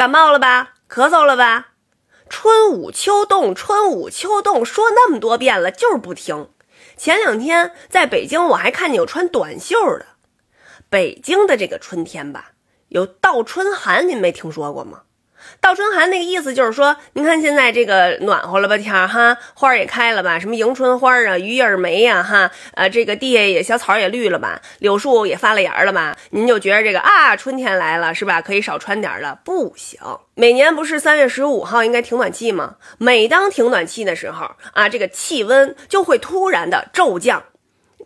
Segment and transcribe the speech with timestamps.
[0.00, 0.76] 感冒了吧？
[0.88, 1.72] 咳嗽了吧？
[2.30, 6.48] 春捂秋冻，春捂秋冻，说那么多遍了，就是不听。
[6.96, 10.06] 前两天在北京，我还看见有穿短袖的。
[10.88, 12.52] 北京的这个春天吧，
[12.88, 15.02] 有倒春寒，您没听说过吗？
[15.60, 28.40] 倒春寒那个意思就是说，您看现在这个暖和了吧天儿哈，花儿也开了吧，什么迎春花啊、榆叶梅呀哈，呃，这个地下也小草也绿了吧，柳树也发了芽了吧，您就觉得这个啊，春天来了是吧？
[28.42, 29.38] 可以少穿点了。
[29.44, 30.00] 不行，
[30.34, 32.76] 每年不是三月十五号应该停暖气吗？
[32.98, 37.44] 每当停暖气的时候啊，这个气温就会突然的骤降。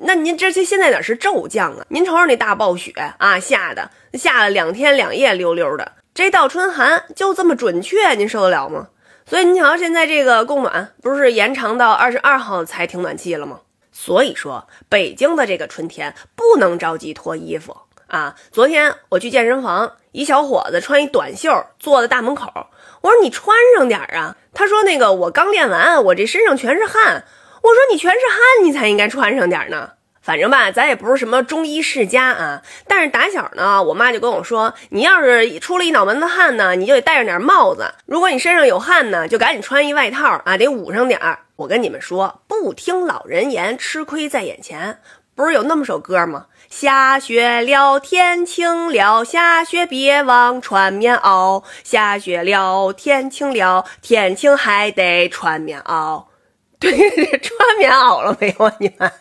[0.01, 1.87] 那您这这现在哪是骤降啊？
[1.89, 5.93] 您瞅瞅那大暴雪啊，下的下了两天两夜溜溜的。
[6.15, 8.91] 这倒春寒就这么准确，您受得了吗？
[9.27, 13.63] 所以您瞧，现在这个供暖不是延长到二十二号才停暖气了吗？
[13.91, 18.37] 所以说，北京的这个春天不能着急脱衣服啊！
[18.53, 21.51] 昨天我去健身房，一小伙子穿一短袖
[21.81, 22.69] 坐在大门口，
[23.01, 24.37] 我说你穿上点啊。
[24.53, 27.25] 他说那个我刚练完，我这身上全是汗。
[27.61, 29.95] 我说你全是汗，你才应该穿上点呢。
[30.25, 41.41] 反正吧，咱也不是什么中医世家啊，但是打小呢，我妈就跟我说，你要是出了一脑门子汗呢，你就得戴上点帽子；如果你身上有汗呢，就赶紧穿一外套啊，得捂上点儿。
[41.57, 44.99] 我跟你们说，不听老人言，吃亏在眼前。
[45.37, 46.47] 不是有那么首歌吗？
[46.71, 51.63] 下雪了，天晴了，下雪别忘穿棉袄。
[51.83, 56.25] 下雪了，天晴了，天晴还得穿棉袄。
[56.81, 56.91] 对，
[57.39, 58.75] 穿棉袄了没有啊？
[58.79, 59.13] 你们？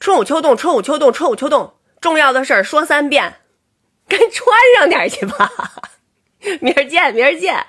[0.00, 3.40] 春捂秋冻，春捂秋冻，春捂秋冻，重要的事儿说三遍，
[4.08, 5.50] 赶紧穿上点去吧。
[6.60, 7.66] 明儿见，明儿见。